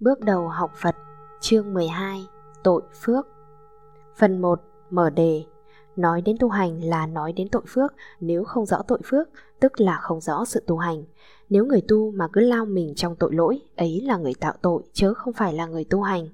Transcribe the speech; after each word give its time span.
Bước 0.00 0.20
đầu 0.20 0.48
học 0.48 0.72
Phật, 0.82 0.96
chương 1.40 1.74
12, 1.74 2.26
tội 2.64 2.82
phước. 3.00 3.26
Phần 4.16 4.40
1, 4.40 4.60
mở 4.90 5.10
đề. 5.10 5.44
Nói 5.96 6.22
đến 6.22 6.36
tu 6.40 6.48
hành 6.48 6.84
là 6.84 7.06
nói 7.06 7.32
đến 7.32 7.48
tội 7.48 7.62
phước, 7.68 7.94
nếu 8.20 8.44
không 8.44 8.66
rõ 8.66 8.82
tội 8.88 8.98
phước, 9.04 9.28
tức 9.60 9.80
là 9.80 9.98
không 10.02 10.20
rõ 10.20 10.44
sự 10.44 10.64
tu 10.66 10.76
hành. 10.76 11.04
Nếu 11.50 11.66
người 11.66 11.80
tu 11.88 12.10
mà 12.10 12.28
cứ 12.32 12.40
lao 12.40 12.64
mình 12.64 12.94
trong 12.94 13.16
tội 13.16 13.34
lỗi, 13.34 13.60
ấy 13.76 14.00
là 14.04 14.16
người 14.16 14.34
tạo 14.40 14.54
tội, 14.62 14.82
chứ 14.92 15.14
không 15.14 15.32
phải 15.32 15.52
là 15.52 15.66
người 15.66 15.84
tu 15.84 16.02
hành. 16.02 16.28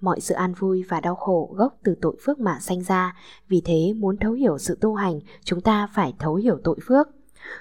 Mọi 0.00 0.20
sự 0.20 0.34
an 0.34 0.54
vui 0.54 0.84
và 0.88 1.00
đau 1.00 1.14
khổ 1.14 1.54
gốc 1.56 1.78
từ 1.84 1.94
tội 2.00 2.16
phước 2.24 2.38
mà 2.38 2.58
sanh 2.60 2.82
ra, 2.82 3.16
vì 3.48 3.62
thế 3.64 3.92
muốn 3.96 4.16
thấu 4.16 4.32
hiểu 4.32 4.58
sự 4.58 4.78
tu 4.80 4.94
hành, 4.94 5.20
chúng 5.44 5.60
ta 5.60 5.88
phải 5.94 6.14
thấu 6.18 6.34
hiểu 6.34 6.58
tội 6.64 6.76
phước. 6.82 7.08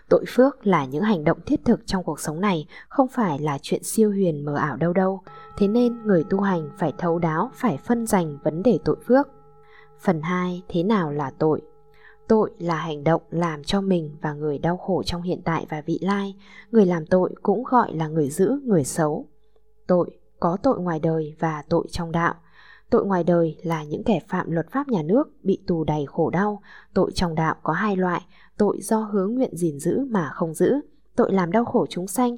Tội 0.09 0.25
phước 0.27 0.67
là 0.67 0.85
những 0.85 1.03
hành 1.03 1.23
động 1.23 1.37
thiết 1.45 1.65
thực 1.65 1.79
trong 1.85 2.03
cuộc 2.03 2.19
sống 2.19 2.41
này, 2.41 2.67
không 2.89 3.07
phải 3.07 3.39
là 3.39 3.57
chuyện 3.61 3.83
siêu 3.83 4.09
huyền 4.09 4.45
mờ 4.45 4.55
ảo 4.55 4.75
đâu 4.77 4.93
đâu. 4.93 5.21
Thế 5.57 5.67
nên 5.67 6.03
người 6.03 6.23
tu 6.29 6.39
hành 6.39 6.69
phải 6.77 6.93
thấu 6.97 7.19
đáo, 7.19 7.51
phải 7.55 7.77
phân 7.77 8.07
dành 8.07 8.37
vấn 8.43 8.63
đề 8.63 8.79
tội 8.85 8.97
phước. 9.07 9.27
Phần 9.99 10.21
2. 10.21 10.63
Thế 10.67 10.83
nào 10.83 11.11
là 11.11 11.31
tội? 11.37 11.61
Tội 12.27 12.51
là 12.59 12.75
hành 12.75 13.03
động 13.03 13.21
làm 13.29 13.63
cho 13.63 13.81
mình 13.81 14.15
và 14.21 14.33
người 14.33 14.57
đau 14.57 14.77
khổ 14.77 15.03
trong 15.03 15.21
hiện 15.21 15.41
tại 15.45 15.65
và 15.69 15.81
vị 15.81 15.99
lai. 16.01 16.35
Người 16.71 16.85
làm 16.85 17.05
tội 17.05 17.35
cũng 17.41 17.63
gọi 17.63 17.93
là 17.93 18.07
người 18.07 18.29
giữ, 18.29 18.59
người 18.65 18.83
xấu. 18.83 19.27
Tội 19.87 20.09
có 20.39 20.57
tội 20.63 20.79
ngoài 20.79 20.99
đời 20.99 21.35
và 21.39 21.63
tội 21.69 21.87
trong 21.91 22.11
đạo. 22.11 22.33
Tội 22.89 23.05
ngoài 23.05 23.23
đời 23.23 23.57
là 23.63 23.83
những 23.83 24.03
kẻ 24.03 24.19
phạm 24.27 24.51
luật 24.51 24.71
pháp 24.71 24.87
nhà 24.87 25.01
nước 25.01 25.29
bị 25.43 25.59
tù 25.67 25.83
đầy 25.83 26.05
khổ 26.05 26.29
đau. 26.29 26.61
Tội 26.93 27.11
trong 27.15 27.35
đạo 27.35 27.55
có 27.63 27.73
hai 27.73 27.95
loại, 27.95 28.21
tội 28.57 28.77
do 28.81 28.99
hướng 28.99 29.35
nguyện 29.35 29.55
gìn 29.57 29.79
giữ 29.79 29.99
mà 30.09 30.31
không 30.33 30.53
giữ, 30.53 30.73
tội 31.15 31.33
làm 31.33 31.51
đau 31.51 31.65
khổ 31.65 31.85
chúng 31.89 32.07
sanh, 32.07 32.37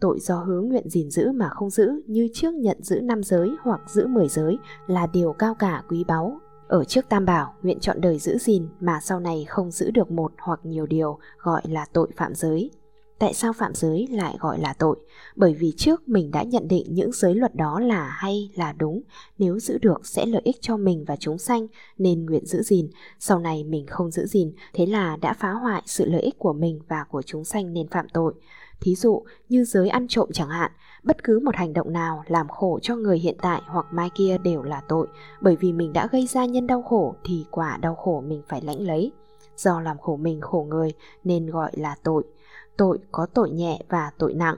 tội 0.00 0.18
do 0.20 0.36
hướng 0.36 0.68
nguyện 0.68 0.88
gìn 0.88 1.10
giữ 1.10 1.32
mà 1.32 1.48
không 1.48 1.70
giữ 1.70 2.02
như 2.06 2.28
trước 2.34 2.54
nhận 2.54 2.82
giữ 2.82 3.00
năm 3.00 3.22
giới 3.22 3.50
hoặc 3.62 3.80
giữ 3.86 4.06
mười 4.06 4.28
giới 4.28 4.58
là 4.86 5.06
điều 5.06 5.32
cao 5.32 5.54
cả 5.54 5.82
quý 5.88 6.04
báu. 6.04 6.38
Ở 6.68 6.84
trước 6.84 7.08
tam 7.08 7.24
bảo, 7.24 7.54
nguyện 7.62 7.80
chọn 7.80 8.00
đời 8.00 8.18
giữ 8.18 8.38
gìn 8.38 8.68
mà 8.80 9.00
sau 9.02 9.20
này 9.20 9.44
không 9.48 9.70
giữ 9.70 9.90
được 9.90 10.10
một 10.10 10.32
hoặc 10.38 10.60
nhiều 10.62 10.86
điều 10.86 11.18
gọi 11.38 11.62
là 11.64 11.86
tội 11.92 12.08
phạm 12.16 12.34
giới. 12.34 12.70
Tại 13.18 13.34
sao 13.34 13.52
phạm 13.52 13.74
giới 13.74 14.06
lại 14.10 14.36
gọi 14.40 14.60
là 14.60 14.74
tội? 14.78 14.96
Bởi 15.36 15.54
vì 15.54 15.72
trước 15.76 16.08
mình 16.08 16.30
đã 16.30 16.42
nhận 16.42 16.68
định 16.68 16.86
những 16.88 17.12
giới 17.12 17.34
luật 17.34 17.54
đó 17.54 17.80
là 17.80 18.08
hay 18.08 18.50
là 18.54 18.72
đúng, 18.72 19.02
nếu 19.38 19.58
giữ 19.58 19.78
được 19.78 20.06
sẽ 20.06 20.26
lợi 20.26 20.42
ích 20.44 20.56
cho 20.60 20.76
mình 20.76 21.04
và 21.08 21.16
chúng 21.16 21.38
sanh 21.38 21.66
nên 21.98 22.26
nguyện 22.26 22.46
giữ 22.46 22.62
gìn. 22.62 22.88
Sau 23.18 23.38
này 23.38 23.64
mình 23.64 23.86
không 23.86 24.10
giữ 24.10 24.26
gìn, 24.26 24.52
thế 24.74 24.86
là 24.86 25.16
đã 25.16 25.32
phá 25.32 25.50
hoại 25.50 25.82
sự 25.86 26.04
lợi 26.04 26.20
ích 26.20 26.38
của 26.38 26.52
mình 26.52 26.80
và 26.88 27.04
của 27.10 27.22
chúng 27.22 27.44
sanh 27.44 27.72
nên 27.72 27.88
phạm 27.88 28.08
tội. 28.08 28.34
Thí 28.80 28.94
dụ 28.94 29.22
như 29.48 29.64
giới 29.64 29.88
ăn 29.88 30.08
trộm 30.08 30.28
chẳng 30.32 30.48
hạn, 30.48 30.72
bất 31.02 31.24
cứ 31.24 31.40
một 31.40 31.56
hành 31.56 31.72
động 31.72 31.92
nào 31.92 32.24
làm 32.26 32.48
khổ 32.48 32.78
cho 32.82 32.96
người 32.96 33.18
hiện 33.18 33.36
tại 33.42 33.62
hoặc 33.66 33.86
mai 33.90 34.10
kia 34.14 34.38
đều 34.38 34.62
là 34.62 34.82
tội, 34.88 35.06
bởi 35.40 35.56
vì 35.56 35.72
mình 35.72 35.92
đã 35.92 36.08
gây 36.12 36.26
ra 36.26 36.44
nhân 36.44 36.66
đau 36.66 36.82
khổ 36.82 37.14
thì 37.24 37.44
quả 37.50 37.76
đau 37.76 37.94
khổ 37.94 38.22
mình 38.26 38.42
phải 38.48 38.60
lãnh 38.62 38.80
lấy. 38.80 39.12
Do 39.56 39.80
làm 39.80 39.98
khổ 39.98 40.16
mình 40.16 40.40
khổ 40.40 40.66
người 40.68 40.92
nên 41.24 41.46
gọi 41.46 41.70
là 41.74 41.96
tội 42.02 42.24
tội 42.76 42.98
có 43.12 43.26
tội 43.34 43.50
nhẹ 43.50 43.78
và 43.88 44.10
tội 44.18 44.34
nặng. 44.34 44.56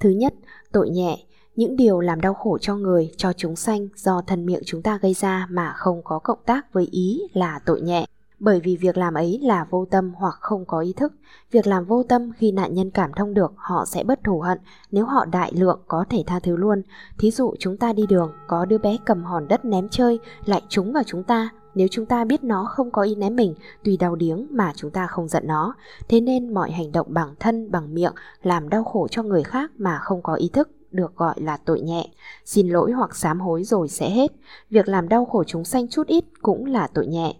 Thứ 0.00 0.10
nhất, 0.10 0.34
tội 0.72 0.90
nhẹ, 0.90 1.24
những 1.56 1.76
điều 1.76 2.00
làm 2.00 2.20
đau 2.20 2.34
khổ 2.34 2.58
cho 2.58 2.76
người, 2.76 3.12
cho 3.16 3.32
chúng 3.32 3.56
sanh 3.56 3.88
do 3.96 4.22
thân 4.26 4.46
miệng 4.46 4.62
chúng 4.66 4.82
ta 4.82 4.98
gây 5.02 5.14
ra 5.14 5.46
mà 5.50 5.72
không 5.76 6.02
có 6.04 6.18
cộng 6.18 6.38
tác 6.46 6.72
với 6.72 6.88
ý 6.90 7.20
là 7.32 7.60
tội 7.64 7.80
nhẹ. 7.80 8.06
Bởi 8.38 8.60
vì 8.60 8.76
việc 8.76 8.96
làm 8.96 9.14
ấy 9.14 9.38
là 9.42 9.66
vô 9.70 9.86
tâm 9.90 10.12
hoặc 10.16 10.34
không 10.40 10.64
có 10.64 10.80
ý 10.80 10.92
thức. 10.92 11.12
Việc 11.50 11.66
làm 11.66 11.84
vô 11.84 12.02
tâm 12.02 12.32
khi 12.36 12.52
nạn 12.52 12.74
nhân 12.74 12.90
cảm 12.90 13.12
thông 13.16 13.34
được 13.34 13.52
họ 13.56 13.84
sẽ 13.84 14.04
bất 14.04 14.24
thù 14.24 14.40
hận, 14.40 14.58
nếu 14.90 15.06
họ 15.06 15.24
đại 15.24 15.52
lượng 15.54 15.80
có 15.88 16.04
thể 16.10 16.24
tha 16.26 16.40
thứ 16.40 16.56
luôn. 16.56 16.82
Thí 17.18 17.30
dụ 17.30 17.54
chúng 17.58 17.76
ta 17.76 17.92
đi 17.92 18.06
đường, 18.06 18.32
có 18.46 18.64
đứa 18.64 18.78
bé 18.78 18.96
cầm 19.04 19.24
hòn 19.24 19.48
đất 19.48 19.64
ném 19.64 19.88
chơi, 19.88 20.18
lại 20.44 20.62
trúng 20.68 20.92
vào 20.92 21.02
chúng 21.06 21.22
ta, 21.22 21.48
nếu 21.74 21.88
chúng 21.90 22.06
ta 22.06 22.24
biết 22.24 22.44
nó 22.44 22.64
không 22.64 22.90
có 22.90 23.02
ý 23.02 23.14
ném 23.14 23.36
mình, 23.36 23.54
tùy 23.84 23.96
đau 23.96 24.16
điếng 24.16 24.46
mà 24.50 24.72
chúng 24.76 24.90
ta 24.90 25.06
không 25.06 25.28
giận 25.28 25.46
nó. 25.46 25.74
Thế 26.08 26.20
nên 26.20 26.54
mọi 26.54 26.70
hành 26.70 26.92
động 26.92 27.06
bằng 27.10 27.34
thân, 27.40 27.70
bằng 27.70 27.94
miệng 27.94 28.12
làm 28.42 28.68
đau 28.68 28.84
khổ 28.84 29.08
cho 29.10 29.22
người 29.22 29.42
khác 29.42 29.70
mà 29.78 29.98
không 29.98 30.22
có 30.22 30.34
ý 30.34 30.50
thức 30.52 30.70
được 30.90 31.16
gọi 31.16 31.34
là 31.36 31.56
tội 31.56 31.80
nhẹ. 31.80 32.08
Xin 32.44 32.68
lỗi 32.68 32.92
hoặc 32.92 33.16
sám 33.16 33.40
hối 33.40 33.64
rồi 33.64 33.88
sẽ 33.88 34.10
hết. 34.10 34.32
Việc 34.70 34.88
làm 34.88 35.08
đau 35.08 35.24
khổ 35.24 35.44
chúng 35.44 35.64
sanh 35.64 35.88
chút 35.88 36.06
ít 36.06 36.24
cũng 36.42 36.66
là 36.66 36.86
tội 36.94 37.06
nhẹ. 37.06 37.34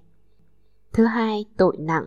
Thứ 0.92 1.04
hai, 1.04 1.44
tội 1.56 1.76
nặng. 1.78 2.04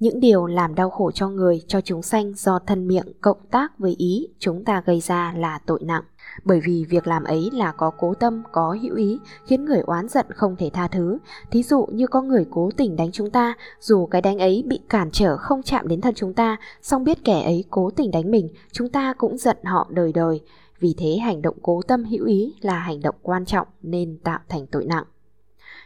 Những 0.00 0.20
điều 0.20 0.46
làm 0.46 0.74
đau 0.74 0.90
khổ 0.90 1.10
cho 1.10 1.28
người, 1.28 1.62
cho 1.66 1.80
chúng 1.80 2.02
sanh 2.02 2.32
do 2.34 2.58
thân 2.58 2.88
miệng 2.88 3.12
cộng 3.20 3.46
tác 3.50 3.78
với 3.78 3.94
ý 3.98 4.28
chúng 4.38 4.64
ta 4.64 4.82
gây 4.86 5.00
ra 5.00 5.34
là 5.36 5.58
tội 5.66 5.80
nặng 5.82 6.02
bởi 6.44 6.60
vì 6.64 6.84
việc 6.88 7.06
làm 7.06 7.24
ấy 7.24 7.50
là 7.52 7.72
có 7.72 7.90
cố 7.90 8.14
tâm, 8.14 8.42
có 8.52 8.76
hữu 8.82 8.96
ý, 8.96 9.18
khiến 9.46 9.64
người 9.64 9.80
oán 9.80 10.08
giận 10.08 10.26
không 10.34 10.56
thể 10.56 10.70
tha 10.72 10.88
thứ. 10.88 11.18
Thí 11.50 11.62
dụ 11.62 11.86
như 11.86 12.06
có 12.06 12.22
người 12.22 12.46
cố 12.50 12.70
tình 12.76 12.96
đánh 12.96 13.12
chúng 13.12 13.30
ta, 13.30 13.54
dù 13.80 14.06
cái 14.06 14.22
đánh 14.22 14.38
ấy 14.38 14.64
bị 14.66 14.80
cản 14.88 15.10
trở 15.12 15.36
không 15.36 15.62
chạm 15.62 15.88
đến 15.88 16.00
thân 16.00 16.14
chúng 16.14 16.34
ta, 16.34 16.56
song 16.82 17.04
biết 17.04 17.24
kẻ 17.24 17.42
ấy 17.42 17.64
cố 17.70 17.90
tình 17.90 18.10
đánh 18.10 18.30
mình, 18.30 18.48
chúng 18.72 18.88
ta 18.88 19.14
cũng 19.18 19.38
giận 19.38 19.56
họ 19.64 19.88
đời 19.90 20.12
đời. 20.12 20.40
Vì 20.80 20.94
thế 20.98 21.16
hành 21.16 21.42
động 21.42 21.56
cố 21.62 21.82
tâm 21.82 22.04
hữu 22.04 22.26
ý 22.26 22.54
là 22.60 22.78
hành 22.78 23.02
động 23.02 23.14
quan 23.22 23.44
trọng 23.44 23.66
nên 23.82 24.18
tạo 24.24 24.38
thành 24.48 24.66
tội 24.66 24.84
nặng. 24.84 25.04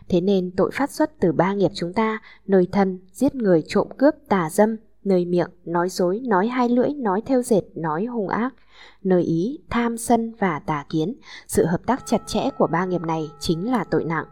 Thế 0.08 0.20
nên 0.20 0.50
tội 0.56 0.70
phát 0.74 0.90
xuất 0.90 1.20
từ 1.20 1.32
ba 1.32 1.54
nghiệp 1.54 1.70
chúng 1.74 1.92
ta, 1.92 2.18
nơi 2.46 2.68
thân, 2.72 2.98
giết 3.12 3.34
người 3.34 3.62
trộm 3.66 3.88
cướp, 3.98 4.14
tà 4.28 4.50
dâm, 4.50 4.76
nơi 5.04 5.24
miệng, 5.24 5.50
nói 5.64 5.88
dối, 5.88 6.20
nói 6.20 6.46
hai 6.46 6.68
lưỡi, 6.68 6.88
nói 6.88 7.22
theo 7.26 7.42
dệt, 7.42 7.62
nói 7.74 8.04
hung 8.04 8.28
ác, 8.28 8.54
nơi 9.02 9.22
ý, 9.22 9.58
tham 9.70 9.96
sân 9.96 10.34
và 10.38 10.58
tà 10.58 10.84
kiến. 10.88 11.14
Sự 11.46 11.66
hợp 11.66 11.86
tác 11.86 12.06
chặt 12.06 12.22
chẽ 12.26 12.50
của 12.58 12.66
ba 12.66 12.84
nghiệp 12.84 13.00
này 13.00 13.30
chính 13.40 13.70
là 13.70 13.84
tội 13.84 14.04
nặng. 14.04 14.26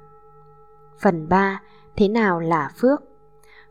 Phần 1.00 1.28
3. 1.28 1.62
Thế 1.96 2.08
nào 2.08 2.40
là 2.40 2.70
phước? 2.76 3.02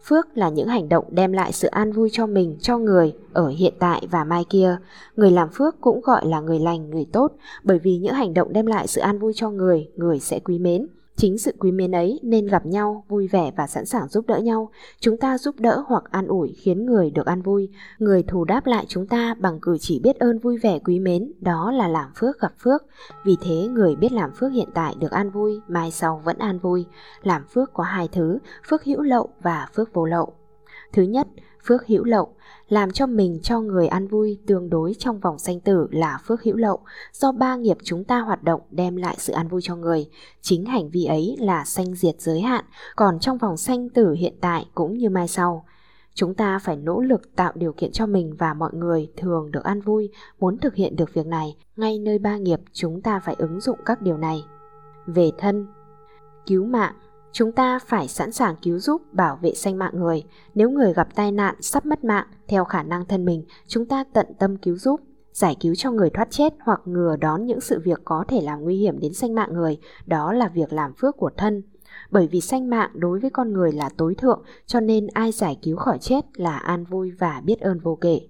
Phước 0.04 0.38
là 0.38 0.50
những 0.50 0.68
hành 0.68 0.90
động 0.90 1.06
đem 1.10 1.32
lại 1.32 1.52
sự 1.52 1.68
an 1.68 1.92
vui 1.92 2.10
cho 2.12 2.28
mình, 2.28 2.58
cho 2.62 2.78
người 2.78 3.14
ở 3.34 3.48
hiện 3.48 3.74
tại 3.80 4.08
và 4.12 4.24
mai 4.24 4.46
kia. 4.50 4.78
Người 5.16 5.32
làm 5.32 5.50
phước 5.50 5.82
cũng 5.82 6.02
gọi 6.02 6.26
là 6.26 6.40
người 6.40 6.60
lành, 6.60 6.90
người 6.90 7.06
tốt, 7.12 7.32
bởi 7.64 7.80
vì 7.80 7.98
những 7.98 8.14
hành 8.14 8.34
động 8.34 8.54
đem 8.54 8.66
lại 8.66 8.88
sự 8.88 9.02
an 9.02 9.20
vui 9.20 9.34
cho 9.36 9.50
người, 9.50 9.90
người 9.96 10.20
sẽ 10.20 10.40
quý 10.40 10.60
mến. 10.60 10.88
Chính 11.16 11.38
sự 11.38 11.54
quý 11.60 11.72
mến 11.72 11.92
ấy 11.96 12.20
nên 12.24 12.48
gặp 12.48 12.66
nhau, 12.66 13.06
vui 13.08 13.28
vẻ 13.28 13.52
và 13.58 13.68
sẵn 13.68 13.86
sàng 13.86 14.08
giúp 14.08 14.28
đỡ 14.28 14.38
nhau. 14.38 14.72
Chúng 15.00 15.18
ta 15.18 15.38
giúp 15.38 15.56
đỡ 15.60 15.84
hoặc 15.88 16.04
an 16.12 16.28
ủi 16.28 16.56
khiến 16.58 16.86
người 16.86 17.12
được 17.12 17.26
an 17.26 17.42
vui. 17.42 17.70
Người 18.00 18.24
thù 18.24 18.46
đáp 18.46 18.68
lại 18.68 18.86
chúng 18.88 19.08
ta 19.08 19.36
bằng 19.40 19.60
cử 19.60 19.78
chỉ 19.80 20.00
biết 20.00 20.20
ơn 20.20 20.40
vui 20.40 20.58
vẻ 20.58 20.80
quý 20.80 21.00
mến, 21.00 21.32
đó 21.40 21.72
là 21.72 21.88
làm 21.88 22.10
phước 22.16 22.40
gặp 22.40 22.54
phước. 22.60 22.86
Vì 23.26 23.38
thế 23.42 23.68
người 23.68 23.96
biết 23.96 24.12
làm 24.12 24.32
phước 24.32 24.52
hiện 24.52 24.70
tại 24.74 24.96
được 25.00 25.12
an 25.12 25.30
vui, 25.30 25.60
mai 25.68 25.92
sau 25.92 26.22
vẫn 26.26 26.38
an 26.38 26.60
vui. 26.60 26.86
Làm 27.24 27.44
phước 27.54 27.74
có 27.74 27.84
hai 27.84 28.10
thứ, 28.12 28.38
phước 28.68 28.84
hữu 28.84 29.02
lậu 29.02 29.30
và 29.42 29.68
phước 29.76 29.94
vô 29.94 30.06
lậu. 30.06 30.34
Thứ 30.94 31.02
nhất, 31.02 31.28
phước 31.66 31.88
hữu 31.88 32.04
lậu 32.04 32.36
làm 32.68 32.92
cho 32.92 33.08
mình 33.08 33.40
cho 33.44 33.60
người 33.60 33.88
ăn 33.88 34.08
vui 34.08 34.40
tương 34.48 34.70
đối 34.70 34.94
trong 35.00 35.20
vòng 35.20 35.40
sanh 35.40 35.60
tử 35.60 35.88
là 35.92 36.20
phước 36.26 36.44
hữu 36.44 36.56
lậu 36.56 36.80
do 37.14 37.32
ba 37.32 37.56
nghiệp 37.56 37.78
chúng 37.84 38.04
ta 38.04 38.20
hoạt 38.20 38.44
động 38.44 38.62
đem 38.72 38.96
lại 38.96 39.16
sự 39.20 39.34
ăn 39.34 39.48
vui 39.48 39.62
cho 39.64 39.76
người. 39.76 40.10
Chính 40.42 40.66
hành 40.66 40.90
vi 40.90 41.06
ấy 41.06 41.36
là 41.40 41.66
sanh 41.66 41.96
diệt 41.96 42.22
giới 42.22 42.42
hạn, 42.42 42.66
còn 42.96 43.20
trong 43.20 43.38
vòng 43.38 43.58
sanh 43.58 43.90
tử 43.90 44.12
hiện 44.12 44.34
tại 44.42 44.66
cũng 44.76 44.98
như 44.98 45.10
mai 45.10 45.28
sau. 45.28 45.66
Chúng 46.14 46.34
ta 46.34 46.60
phải 46.60 46.76
nỗ 46.76 47.02
lực 47.02 47.36
tạo 47.36 47.52
điều 47.56 47.74
kiện 47.74 47.92
cho 47.92 48.06
mình 48.06 48.36
và 48.38 48.54
mọi 48.54 48.74
người 48.74 49.12
thường 49.18 49.52
được 49.52 49.64
ăn 49.64 49.82
vui, 49.82 50.10
muốn 50.40 50.58
thực 50.58 50.76
hiện 50.76 50.96
được 50.96 51.14
việc 51.14 51.26
này. 51.26 51.58
Ngay 51.76 52.00
nơi 52.00 52.20
ba 52.20 52.38
nghiệp, 52.38 52.60
chúng 52.74 53.02
ta 53.02 53.20
phải 53.20 53.36
ứng 53.38 53.62
dụng 53.62 53.80
các 53.86 54.02
điều 54.02 54.18
này. 54.18 54.46
Về 55.06 55.32
thân, 55.38 55.68
cứu 56.46 56.66
mạng. 56.66 56.94
Chúng 57.32 57.52
ta 57.52 57.80
phải 57.80 58.08
sẵn 58.08 58.32
sàng 58.32 58.56
cứu 58.62 58.80
giúp 58.80 59.14
bảo 59.14 59.40
vệ 59.42 59.54
sinh 59.54 59.78
mạng 59.78 59.94
người. 59.94 60.24
Nếu 60.56 60.70
người 60.70 60.94
gặp 60.94 61.16
tai 61.16 61.32
nạn 61.32 61.56
sắp 61.62 61.86
mất 61.86 62.04
mạng, 62.04 62.28
theo 62.48 62.66
khả 62.66 62.84
năng 62.84 63.06
thân 63.06 63.26
mình, 63.26 63.44
chúng 63.68 63.86
ta 63.86 64.04
tận 64.14 64.26
tâm 64.40 64.58
cứu 64.58 64.78
giúp, 64.78 65.02
giải 65.34 65.56
cứu 65.60 65.76
cho 65.76 65.92
người 65.92 66.10
thoát 66.10 66.32
chết 66.32 66.54
hoặc 66.60 66.82
ngừa 66.86 67.16
đón 67.16 67.46
những 67.46 67.62
sự 67.62 67.80
việc 67.84 68.02
có 68.06 68.26
thể 68.28 68.42
làm 68.42 68.62
nguy 68.62 68.78
hiểm 68.78 69.00
đến 69.00 69.14
sinh 69.14 69.36
mạng 69.36 69.54
người, 69.54 69.78
đó 70.06 70.34
là 70.34 70.48
việc 70.48 70.74
làm 70.74 70.94
phước 70.94 71.18
của 71.18 71.32
thân. 71.38 71.64
Bởi 72.12 72.28
vì 72.28 72.42
sinh 72.42 72.70
mạng 72.70 72.92
đối 72.94 73.20
với 73.20 73.30
con 73.30 73.54
người 73.54 73.72
là 73.72 73.90
tối 73.98 74.16
thượng, 74.16 74.44
cho 74.66 74.80
nên 74.80 75.08
ai 75.08 75.32
giải 75.32 75.58
cứu 75.62 75.78
khỏi 75.78 75.98
chết 75.98 76.26
là 76.34 76.58
an 76.58 76.84
vui 76.84 77.12
và 77.12 77.42
biết 77.46 77.60
ơn 77.60 77.80
vô 77.80 77.98
kể. 78.02 78.22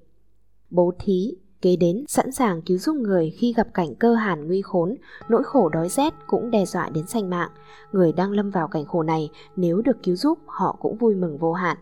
Bố 0.70 0.94
thí 1.00 1.36
kế 1.62 1.76
đến 1.76 2.06
sẵn 2.08 2.32
sàng 2.32 2.62
cứu 2.62 2.78
giúp 2.78 2.96
người 2.96 3.30
khi 3.30 3.54
gặp 3.54 3.68
cảnh 3.74 3.96
cơ 3.96 4.14
hàn 4.14 4.48
nguy 4.48 4.62
khốn, 4.62 4.96
nỗi 5.30 5.44
khổ 5.44 5.70
đói 5.70 5.90
rét 5.90 6.14
cũng 6.28 6.52
đe 6.52 6.66
dọa 6.66 6.90
đến 6.90 7.08
sanh 7.08 7.30
mạng. 7.30 7.50
Người 7.92 8.12
đang 8.12 8.32
lâm 8.32 8.50
vào 8.50 8.68
cảnh 8.68 8.86
khổ 8.86 9.04
này, 9.04 9.30
nếu 9.56 9.82
được 9.82 10.04
cứu 10.04 10.16
giúp, 10.16 10.40
họ 10.46 10.76
cũng 10.80 10.98
vui 10.98 11.16
mừng 11.16 11.38
vô 11.38 11.54
hạn. 11.54 11.78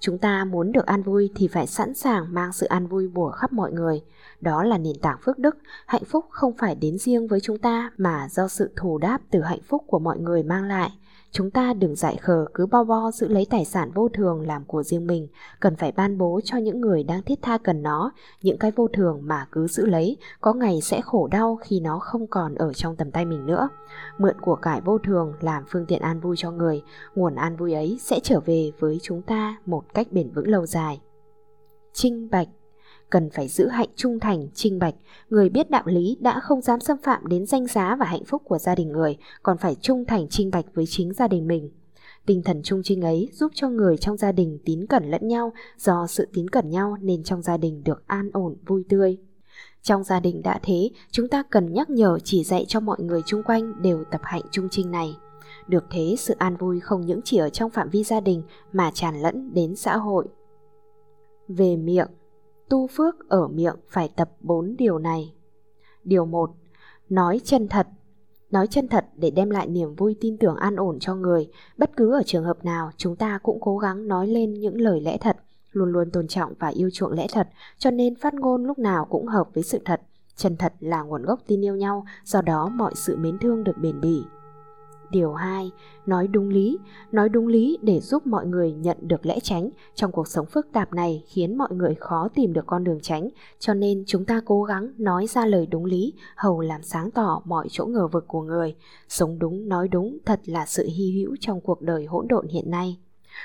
Chúng 0.00 0.18
ta 0.18 0.44
muốn 0.44 0.72
được 0.72 0.86
an 0.86 1.02
vui 1.02 1.30
thì 1.34 1.48
phải 1.48 1.66
sẵn 1.66 1.94
sàng 1.94 2.34
mang 2.34 2.52
sự 2.52 2.66
an 2.66 2.86
vui 2.86 3.08
bùa 3.08 3.30
khắp 3.30 3.52
mọi 3.52 3.72
người. 3.72 4.02
Đó 4.40 4.62
là 4.62 4.78
nền 4.78 4.98
tảng 5.02 5.18
phước 5.22 5.38
đức, 5.38 5.56
hạnh 5.86 6.04
phúc 6.04 6.24
không 6.30 6.52
phải 6.58 6.74
đến 6.74 6.98
riêng 6.98 7.26
với 7.26 7.40
chúng 7.40 7.58
ta 7.58 7.90
mà 7.96 8.28
do 8.30 8.48
sự 8.48 8.70
thù 8.76 8.98
đáp 8.98 9.18
từ 9.30 9.40
hạnh 9.40 9.62
phúc 9.68 9.84
của 9.86 9.98
mọi 9.98 10.18
người 10.18 10.42
mang 10.42 10.64
lại. 10.64 10.90
Chúng 11.30 11.50
ta 11.50 11.72
đừng 11.72 11.94
dại 11.94 12.16
khờ 12.16 12.46
cứ 12.54 12.66
bao 12.66 12.84
bo 12.84 13.10
giữ 13.10 13.28
lấy 13.28 13.46
tài 13.50 13.64
sản 13.64 13.90
vô 13.94 14.08
thường 14.08 14.46
làm 14.46 14.64
của 14.64 14.82
riêng 14.82 15.06
mình, 15.06 15.28
cần 15.60 15.76
phải 15.76 15.92
ban 15.92 16.18
bố 16.18 16.40
cho 16.44 16.58
những 16.58 16.80
người 16.80 17.04
đang 17.04 17.22
thiết 17.22 17.38
tha 17.42 17.58
cần 17.58 17.82
nó, 17.82 18.12
những 18.42 18.58
cái 18.58 18.70
vô 18.70 18.88
thường 18.88 19.20
mà 19.22 19.46
cứ 19.52 19.66
giữ 19.66 19.86
lấy, 19.86 20.16
có 20.40 20.52
ngày 20.52 20.80
sẽ 20.80 21.00
khổ 21.00 21.28
đau 21.28 21.58
khi 21.62 21.80
nó 21.80 21.98
không 21.98 22.26
còn 22.26 22.54
ở 22.54 22.72
trong 22.72 22.96
tầm 22.96 23.10
tay 23.10 23.24
mình 23.24 23.46
nữa. 23.46 23.68
Mượn 24.18 24.40
của 24.40 24.56
cải 24.56 24.80
vô 24.80 24.98
thường 24.98 25.32
làm 25.40 25.64
phương 25.68 25.86
tiện 25.86 26.02
an 26.02 26.20
vui 26.20 26.36
cho 26.38 26.50
người, 26.50 26.82
nguồn 27.14 27.34
an 27.34 27.56
vui 27.56 27.72
ấy 27.72 27.98
sẽ 28.00 28.20
trở 28.22 28.40
về 28.40 28.70
với 28.78 28.98
chúng 29.02 29.22
ta 29.22 29.56
một 29.66 29.94
cách 29.94 30.06
bền 30.10 30.30
vững 30.30 30.48
lâu 30.48 30.66
dài. 30.66 31.00
Trinh 31.92 32.28
bạch 32.30 32.48
cần 33.10 33.30
phải 33.30 33.48
giữ 33.48 33.68
hạnh 33.68 33.88
trung 33.96 34.20
thành, 34.20 34.48
trinh 34.54 34.78
bạch. 34.78 34.94
Người 35.30 35.48
biết 35.48 35.70
đạo 35.70 35.82
lý 35.86 36.16
đã 36.20 36.40
không 36.40 36.60
dám 36.60 36.80
xâm 36.80 36.96
phạm 37.02 37.26
đến 37.26 37.46
danh 37.46 37.66
giá 37.66 37.96
và 37.96 38.06
hạnh 38.06 38.24
phúc 38.24 38.42
của 38.44 38.58
gia 38.58 38.74
đình 38.74 38.92
người, 38.92 39.16
còn 39.42 39.58
phải 39.58 39.74
trung 39.74 40.04
thành 40.04 40.26
trinh 40.28 40.50
bạch 40.50 40.64
với 40.74 40.84
chính 40.88 41.12
gia 41.12 41.28
đình 41.28 41.46
mình. 41.46 41.70
Tinh 42.26 42.42
thần 42.42 42.62
trung 42.62 42.80
trinh 42.84 43.02
ấy 43.02 43.28
giúp 43.32 43.52
cho 43.54 43.68
người 43.68 43.96
trong 43.96 44.16
gia 44.16 44.32
đình 44.32 44.58
tín 44.64 44.86
cẩn 44.86 45.10
lẫn 45.10 45.28
nhau, 45.28 45.52
do 45.78 46.06
sự 46.06 46.28
tín 46.32 46.50
cẩn 46.50 46.70
nhau 46.70 46.96
nên 47.00 47.22
trong 47.22 47.42
gia 47.42 47.56
đình 47.56 47.84
được 47.84 48.06
an 48.06 48.30
ổn, 48.32 48.56
vui 48.66 48.84
tươi. 48.88 49.18
Trong 49.82 50.04
gia 50.04 50.20
đình 50.20 50.42
đã 50.42 50.60
thế, 50.62 50.90
chúng 51.10 51.28
ta 51.28 51.42
cần 51.50 51.72
nhắc 51.72 51.90
nhở 51.90 52.18
chỉ 52.24 52.44
dạy 52.44 52.64
cho 52.68 52.80
mọi 52.80 53.00
người 53.00 53.22
chung 53.26 53.42
quanh 53.42 53.82
đều 53.82 54.04
tập 54.04 54.20
hạnh 54.24 54.42
trung 54.50 54.68
trinh 54.70 54.90
này. 54.90 55.16
Được 55.68 55.84
thế, 55.90 56.14
sự 56.18 56.34
an 56.38 56.56
vui 56.56 56.80
không 56.80 57.00
những 57.00 57.20
chỉ 57.24 57.36
ở 57.36 57.48
trong 57.48 57.70
phạm 57.70 57.88
vi 57.88 58.04
gia 58.04 58.20
đình 58.20 58.42
mà 58.72 58.90
tràn 58.94 59.22
lẫn 59.22 59.54
đến 59.54 59.76
xã 59.76 59.96
hội. 59.96 60.26
Về 61.48 61.76
miệng, 61.76 62.08
tu 62.68 62.86
phước 62.86 63.28
ở 63.28 63.48
miệng 63.48 63.76
phải 63.88 64.08
tập 64.16 64.30
bốn 64.40 64.74
điều 64.78 64.98
này. 64.98 65.34
Điều 66.04 66.26
1. 66.26 66.50
Nói 67.08 67.40
chân 67.44 67.68
thật. 67.68 67.86
Nói 68.50 68.66
chân 68.66 68.88
thật 68.88 69.04
để 69.16 69.30
đem 69.30 69.50
lại 69.50 69.66
niềm 69.66 69.94
vui 69.94 70.16
tin 70.20 70.38
tưởng 70.38 70.56
an 70.56 70.76
ổn 70.76 70.98
cho 71.00 71.14
người. 71.14 71.48
Bất 71.76 71.96
cứ 71.96 72.12
ở 72.12 72.22
trường 72.26 72.44
hợp 72.44 72.64
nào, 72.64 72.90
chúng 72.96 73.16
ta 73.16 73.38
cũng 73.42 73.60
cố 73.60 73.78
gắng 73.78 74.08
nói 74.08 74.26
lên 74.26 74.54
những 74.54 74.80
lời 74.80 75.00
lẽ 75.00 75.18
thật, 75.18 75.36
luôn 75.72 75.92
luôn 75.92 76.10
tôn 76.10 76.28
trọng 76.28 76.52
và 76.58 76.68
yêu 76.68 76.90
chuộng 76.92 77.12
lẽ 77.12 77.26
thật, 77.32 77.48
cho 77.78 77.90
nên 77.90 78.14
phát 78.14 78.34
ngôn 78.34 78.64
lúc 78.64 78.78
nào 78.78 79.04
cũng 79.04 79.26
hợp 79.26 79.48
với 79.54 79.62
sự 79.62 79.80
thật. 79.84 80.00
Chân 80.36 80.56
thật 80.56 80.72
là 80.80 81.02
nguồn 81.02 81.22
gốc 81.22 81.40
tin 81.46 81.64
yêu 81.64 81.76
nhau, 81.76 82.06
do 82.24 82.42
đó 82.42 82.68
mọi 82.68 82.92
sự 82.94 83.16
mến 83.16 83.38
thương 83.38 83.64
được 83.64 83.78
bền 83.82 84.00
bỉ. 84.00 84.22
Điều 85.10 85.32
2, 85.32 85.70
nói 86.06 86.28
đúng 86.28 86.48
lý, 86.48 86.78
nói 87.12 87.28
đúng 87.28 87.46
lý 87.46 87.78
để 87.82 88.00
giúp 88.00 88.26
mọi 88.26 88.46
người 88.46 88.72
nhận 88.72 88.96
được 89.00 89.26
lẽ 89.26 89.40
tránh. 89.40 89.70
Trong 89.94 90.12
cuộc 90.12 90.28
sống 90.28 90.46
phức 90.46 90.72
tạp 90.72 90.92
này 90.94 91.24
khiến 91.26 91.58
mọi 91.58 91.68
người 91.72 91.94
khó 91.94 92.28
tìm 92.34 92.52
được 92.52 92.66
con 92.66 92.84
đường 92.84 93.00
tránh, 93.02 93.28
cho 93.58 93.74
nên 93.74 94.04
chúng 94.06 94.24
ta 94.24 94.40
cố 94.44 94.62
gắng 94.62 94.92
nói 94.98 95.26
ra 95.26 95.46
lời 95.46 95.66
đúng 95.66 95.84
lý, 95.84 96.12
hầu 96.36 96.60
làm 96.60 96.82
sáng 96.82 97.10
tỏ 97.10 97.42
mọi 97.44 97.66
chỗ 97.70 97.86
ngờ 97.86 98.08
vực 98.08 98.24
của 98.28 98.42
người. 98.42 98.74
Sống 99.08 99.38
đúng, 99.38 99.68
nói 99.68 99.88
đúng 99.88 100.18
thật 100.24 100.40
là 100.44 100.66
sự 100.66 100.86
hy 100.86 101.12
hữu 101.12 101.36
trong 101.40 101.60
cuộc 101.60 101.82
đời 101.82 102.04
hỗn 102.04 102.28
độn 102.28 102.48
hiện 102.48 102.70
nay. 102.70 102.98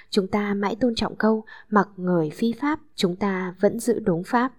Chúng 0.09 0.27
ta 0.27 0.53
mãi 0.53 0.75
tôn 0.75 0.95
trọng 0.95 1.15
câu, 1.15 1.43
mặc 1.69 1.89
người 1.97 2.29
phi 2.29 2.53
pháp, 2.61 2.79
chúng 2.95 3.15
ta 3.15 3.55
vẫn 3.59 3.79
giữ 3.79 3.99
đúng 3.99 4.23
pháp. 4.25 4.53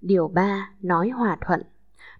Điều 0.00 0.28
3. 0.28 0.70
Nói 0.80 1.08
hòa 1.08 1.38
thuận 1.40 1.62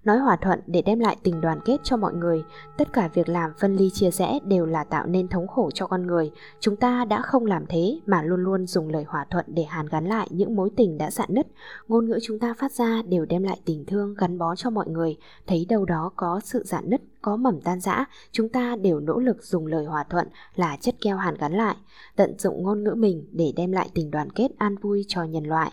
nói 0.04 0.19
hòa 0.19 0.37
thuận 0.37 0.60
để 0.66 0.82
đem 0.82 1.00
lại 1.00 1.16
tình 1.22 1.40
đoàn 1.40 1.60
kết 1.64 1.76
cho 1.82 1.96
mọi 1.96 2.14
người. 2.14 2.44
Tất 2.76 2.93
cả 2.93 3.08
việc 3.14 3.28
làm 3.28 3.50
phân 3.60 3.76
ly 3.76 3.90
chia 3.90 4.10
rẽ 4.10 4.38
đều 4.44 4.66
là 4.66 4.84
tạo 4.84 5.06
nên 5.06 5.28
thống 5.28 5.49
khổ 5.49 5.70
cho 5.75 5.87
con 5.87 6.06
người. 6.06 6.31
Chúng 6.60 6.76
ta 6.76 7.04
đã 7.04 7.22
không 7.22 7.46
làm 7.46 7.66
thế 7.66 8.00
mà 8.06 8.22
luôn 8.22 8.40
luôn 8.40 8.66
dùng 8.66 8.88
lời 8.88 9.04
hòa 9.08 9.26
thuận 9.31 9.44
để 9.49 9.62
hàn 9.62 9.87
gắn 9.87 10.04
lại 10.06 10.28
những 10.31 10.56
mối 10.56 10.70
tình 10.76 10.99
đã 10.99 11.10
dạn 11.10 11.28
nứt. 11.34 11.46
Ngôn 11.88 12.06
ngữ 12.06 12.19
chúng 12.22 12.38
ta 12.38 12.54
phát 12.58 12.72
ra 12.72 13.02
đều 13.02 13.25
đem 13.25 13.43
lại 13.43 13.60
tình 13.64 13.84
thương 13.84 14.14
gắn 14.19 14.38
bó 14.38 14.54
cho 14.56 14.70
mọi 14.70 14.88
người. 14.88 15.16
Thấy 15.46 15.66
đâu 15.69 15.84
đó 15.84 16.10
có 16.16 16.40
sự 16.44 16.62
dạn 16.64 16.90
nứt, 16.90 17.00
có 17.22 17.37
mầm 17.37 17.60
tan 17.60 17.81
rã, 17.81 18.05
chúng 18.32 18.48
ta 18.48 18.76
đều 18.76 19.00
nỗ 19.00 19.19
lực 19.19 19.44
dùng 19.44 19.66
lời 19.66 19.84
hòa 19.84 20.05
thuận 20.10 20.28
là 20.55 20.76
chất 20.81 20.94
keo 21.00 21.16
hàn 21.16 21.34
gắn 21.34 21.52
lại, 21.52 21.76
tận 22.16 22.38
dụng 22.38 22.62
ngôn 22.62 22.84
ngữ 22.84 22.94
mình 22.94 23.28
để 23.32 23.52
đem 23.56 23.72
lại 23.72 23.88
tình 23.94 24.10
đoàn 24.10 24.31
kết 24.31 24.48
an 24.58 24.76
vui 24.76 25.05
cho 25.08 25.25
nhân 25.25 25.44
loại. 25.44 25.72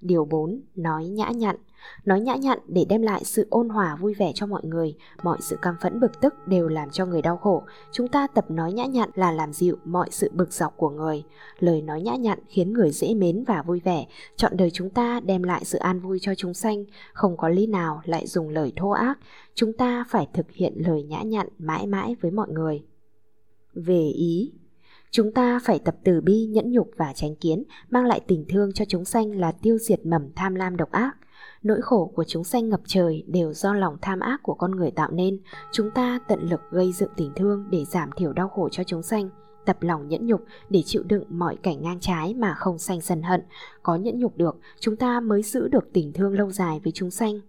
Điều 0.00 0.24
4. 0.24 0.60
Nói 0.74 1.06
nhã 1.06 1.30
nhặn 1.30 1.56
Nói 2.04 2.20
nhã 2.20 2.34
nhặn 2.34 2.58
để 2.66 2.84
đem 2.88 3.02
lại 3.02 3.24
sự 3.24 3.46
ôn 3.50 3.68
hòa 3.68 3.96
vui 3.96 4.14
vẻ 4.14 4.32
cho 4.34 4.46
mọi 4.46 4.64
người 4.64 4.94
Mọi 5.22 5.38
sự 5.40 5.56
căm 5.62 5.74
phẫn 5.80 6.00
bực 6.00 6.20
tức 6.20 6.34
đều 6.46 6.68
làm 6.68 6.90
cho 6.90 7.06
người 7.06 7.22
đau 7.22 7.36
khổ. 7.36 7.62
Chúng 7.92 8.08
ta 8.08 8.26
tập 8.26 8.50
nói 8.50 8.72
nhã 8.72 8.84
nhặn 8.84 9.10
là 9.14 9.32
làm 9.32 9.52
dịu 9.52 9.76
mọi 9.84 10.08
sự 10.10 10.30
bực 10.34 10.52
dọc 10.52 10.76
của 10.76 10.90
người. 10.90 11.24
Lời 11.58 11.82
nói 11.82 12.02
nhã 12.02 12.14
nhặn 12.14 12.38
khiến 12.48 12.72
người 12.72 12.90
dễ 12.90 13.14
mến 13.14 13.44
và 13.44 13.62
vui 13.62 13.80
vẻ. 13.80 14.06
Chọn 14.36 14.56
đời 14.56 14.70
chúng 14.70 14.90
ta 14.90 15.20
đem 15.20 15.42
lại 15.42 15.64
sự 15.64 15.78
an 15.78 16.00
vui 16.00 16.18
cho 16.20 16.34
chúng 16.34 16.54
sanh. 16.54 16.84
Không 17.12 17.36
có 17.36 17.48
lý 17.48 17.66
nào 17.66 18.00
lại 18.04 18.26
dùng 18.26 18.48
lời 18.48 18.72
thô 18.76 18.90
ác. 18.90 19.18
Chúng 19.54 19.72
ta 19.72 20.04
phải 20.08 20.28
thực 20.34 20.52
hiện 20.52 20.74
lời 20.76 21.02
nhã 21.02 21.22
nhặn 21.22 21.48
mãi 21.58 21.86
mãi 21.86 22.16
với 22.20 22.30
mọi 22.30 22.48
người. 22.48 22.82
Về 23.74 24.08
ý 24.08 24.52
Chúng 25.10 25.32
ta 25.32 25.60
phải 25.64 25.78
tập 25.78 25.96
từ 26.04 26.20
bi, 26.20 26.46
nhẫn 26.46 26.72
nhục 26.72 26.90
và 26.96 27.12
tránh 27.14 27.36
kiến, 27.36 27.64
mang 27.90 28.04
lại 28.04 28.20
tình 28.26 28.44
thương 28.48 28.72
cho 28.72 28.84
chúng 28.84 29.04
sanh 29.04 29.30
là 29.30 29.52
tiêu 29.52 29.78
diệt 29.78 30.06
mầm 30.06 30.32
tham 30.36 30.54
lam 30.54 30.76
độc 30.76 30.90
ác. 30.90 31.16
Nỗi 31.62 31.80
khổ 31.82 32.12
của 32.14 32.24
chúng 32.24 32.44
sanh 32.44 32.68
ngập 32.68 32.80
trời 32.86 33.24
đều 33.26 33.52
do 33.52 33.74
lòng 33.74 33.96
tham 34.02 34.20
ác 34.20 34.42
của 34.42 34.54
con 34.54 34.70
người 34.70 34.90
tạo 34.90 35.10
nên. 35.10 35.38
Chúng 35.72 35.90
ta 35.90 36.18
tận 36.28 36.40
lực 36.50 36.60
gây 36.70 36.92
dựng 36.92 37.10
tình 37.16 37.32
thương 37.36 37.64
để 37.70 37.84
giảm 37.84 38.10
thiểu 38.16 38.32
đau 38.32 38.48
khổ 38.48 38.68
cho 38.68 38.84
chúng 38.84 39.02
sanh 39.02 39.30
tập 39.68 39.82
lòng 39.82 40.08
nhẫn 40.08 40.26
nhục 40.26 40.44
để 40.70 40.82
chịu 40.84 41.02
đựng 41.02 41.24
mọi 41.28 41.56
cảnh 41.56 41.82
ngang 41.82 42.00
trái 42.00 42.34
mà 42.34 42.54
không 42.54 42.78
sanh 42.78 43.00
sân 43.00 43.22
hận. 43.22 43.42
Có 43.82 43.96
nhẫn 43.96 44.18
nhục 44.18 44.36
được, 44.36 44.58
chúng 44.80 44.96
ta 44.96 45.20
mới 45.20 45.42
giữ 45.42 45.68
được 45.68 45.92
tình 45.92 46.12
thương 46.12 46.32
lâu 46.32 46.50
dài 46.50 46.80
với 46.84 46.92
chúng 46.92 47.10
sanh. 47.10 47.40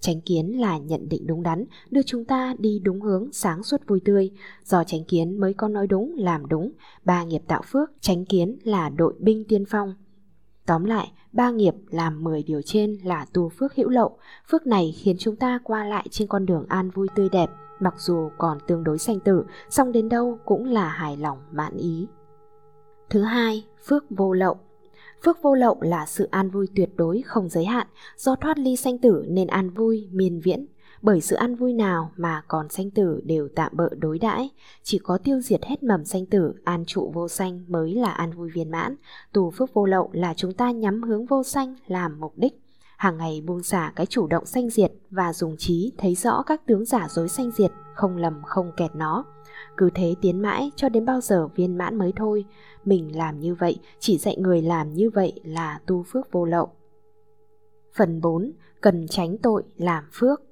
Chánh 0.00 0.20
kiến 0.20 0.60
là 0.60 0.78
nhận 0.78 1.08
định 1.08 1.26
đúng 1.26 1.42
đắn, 1.42 1.64
đưa 1.90 2.02
chúng 2.02 2.24
ta 2.24 2.54
đi 2.58 2.80
đúng 2.84 3.00
hướng 3.00 3.28
sáng 3.32 3.62
suốt 3.62 3.80
vui 3.86 4.00
tươi. 4.04 4.30
Do 4.64 4.84
chánh 4.84 5.04
kiến 5.04 5.40
mới 5.40 5.54
có 5.54 5.68
nói 5.68 5.86
đúng, 5.86 6.14
làm 6.16 6.46
đúng. 6.46 6.72
Ba 7.04 7.24
nghiệp 7.24 7.42
tạo 7.46 7.62
phước, 7.66 7.90
chánh 8.00 8.24
kiến 8.24 8.58
là 8.64 8.88
đội 8.88 9.14
binh 9.18 9.44
tiên 9.48 9.64
phong. 9.68 9.94
Tóm 10.70 10.84
lại, 10.84 11.12
ba 11.32 11.50
nghiệp 11.50 11.74
làm 11.90 12.24
10 12.24 12.42
điều 12.42 12.62
trên 12.62 12.98
là 13.04 13.26
tu 13.32 13.48
phước 13.48 13.74
hữu 13.74 13.88
lậu. 13.88 14.18
Phước 14.50 14.66
này 14.66 14.94
khiến 14.98 15.16
chúng 15.18 15.36
ta 15.36 15.58
qua 15.64 15.84
lại 15.84 16.06
trên 16.10 16.28
con 16.28 16.46
đường 16.46 16.64
an 16.68 16.90
vui 16.90 17.08
tươi 17.14 17.28
đẹp, 17.28 17.50
mặc 17.80 17.94
dù 17.98 18.30
còn 18.38 18.58
tương 18.66 18.84
đối 18.84 18.98
sanh 18.98 19.20
tử, 19.20 19.44
song 19.70 19.92
đến 19.92 20.08
đâu 20.08 20.38
cũng 20.44 20.64
là 20.64 20.88
hài 20.88 21.16
lòng 21.16 21.38
mãn 21.52 21.76
ý. 21.76 22.06
Thứ 23.08 23.22
hai, 23.22 23.64
phước 23.84 24.04
vô 24.10 24.32
lậu. 24.32 24.56
Phước 25.24 25.42
vô 25.42 25.54
lậu 25.54 25.76
là 25.80 26.06
sự 26.06 26.28
an 26.30 26.50
vui 26.50 26.68
tuyệt 26.76 26.90
đối 26.96 27.22
không 27.22 27.48
giới 27.48 27.64
hạn, 27.64 27.86
do 28.16 28.36
thoát 28.36 28.58
ly 28.58 28.76
sanh 28.76 28.98
tử 28.98 29.24
nên 29.28 29.48
an 29.48 29.70
vui 29.70 30.08
miên 30.12 30.40
viễn. 30.40 30.66
Bởi 31.02 31.20
sự 31.20 31.36
an 31.36 31.54
vui 31.54 31.72
nào 31.72 32.10
mà 32.16 32.42
còn 32.48 32.68
sanh 32.68 32.90
tử 32.90 33.20
đều 33.24 33.48
tạm 33.54 33.72
bợ 33.74 33.88
đối 33.98 34.18
đãi, 34.18 34.50
chỉ 34.82 34.98
có 34.98 35.18
tiêu 35.18 35.40
diệt 35.40 35.64
hết 35.64 35.82
mầm 35.82 36.04
sanh 36.04 36.26
tử, 36.26 36.54
an 36.64 36.84
trụ 36.86 37.10
vô 37.14 37.28
sanh 37.28 37.64
mới 37.68 37.94
là 37.94 38.10
an 38.10 38.32
vui 38.32 38.50
viên 38.54 38.70
mãn. 38.70 38.96
Tù 39.32 39.50
phước 39.50 39.74
vô 39.74 39.86
lậu 39.86 40.10
là 40.12 40.34
chúng 40.34 40.52
ta 40.52 40.70
nhắm 40.70 41.02
hướng 41.02 41.26
vô 41.26 41.42
sanh 41.42 41.76
làm 41.86 42.20
mục 42.20 42.32
đích 42.36 42.60
hàng 43.00 43.16
ngày 43.16 43.42
buông 43.46 43.62
xả 43.62 43.92
cái 43.96 44.06
chủ 44.06 44.26
động 44.26 44.46
sanh 44.46 44.70
diệt 44.70 44.92
và 45.10 45.32
dùng 45.32 45.56
trí 45.58 45.92
thấy 45.98 46.14
rõ 46.14 46.42
các 46.42 46.66
tướng 46.66 46.84
giả 46.84 47.08
dối 47.10 47.28
sanh 47.28 47.50
diệt, 47.50 47.70
không 47.94 48.16
lầm 48.16 48.42
không 48.42 48.72
kẹt 48.76 48.90
nó. 48.94 49.24
Cứ 49.76 49.90
thế 49.94 50.14
tiến 50.20 50.42
mãi 50.42 50.70
cho 50.76 50.88
đến 50.88 51.04
bao 51.04 51.20
giờ 51.20 51.46
viên 51.46 51.78
mãn 51.78 51.98
mới 51.98 52.12
thôi. 52.16 52.44
Mình 52.84 53.16
làm 53.16 53.40
như 53.40 53.54
vậy, 53.54 53.78
chỉ 53.98 54.18
dạy 54.18 54.36
người 54.36 54.62
làm 54.62 54.92
như 54.92 55.10
vậy 55.10 55.40
là 55.44 55.80
tu 55.86 56.02
phước 56.02 56.32
vô 56.32 56.44
lậu. 56.44 56.70
Phần 57.94 58.20
4. 58.20 58.52
Cần 58.80 59.06
tránh 59.08 59.38
tội 59.38 59.62
làm 59.76 60.04
phước 60.12 60.42